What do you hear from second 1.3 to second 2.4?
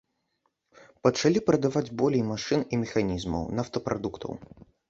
прадаваць болей